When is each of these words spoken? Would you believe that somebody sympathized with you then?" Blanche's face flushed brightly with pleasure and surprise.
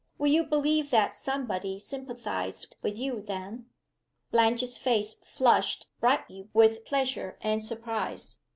Would 0.17 0.31
you 0.31 0.43
believe 0.43 0.89
that 0.89 1.13
somebody 1.13 1.77
sympathized 1.77 2.75
with 2.81 2.97
you 2.97 3.21
then?" 3.21 3.67
Blanche's 4.31 4.75
face 4.75 5.13
flushed 5.23 5.89
brightly 5.99 6.49
with 6.55 6.85
pleasure 6.85 7.37
and 7.43 7.63
surprise. 7.63 8.39